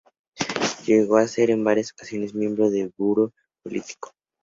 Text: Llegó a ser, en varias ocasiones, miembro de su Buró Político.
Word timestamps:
Llegó 0.87 1.17
a 1.17 1.27
ser, 1.27 1.51
en 1.51 1.63
varias 1.63 1.91
ocasiones, 1.91 2.33
miembro 2.33 2.71
de 2.71 2.85
su 2.87 2.91
Buró 2.97 3.33
Político. 3.63 4.13